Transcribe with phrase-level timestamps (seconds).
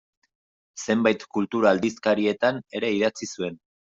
[0.83, 3.63] Zenbait kultura aldizkaritan ere idatzi zuen.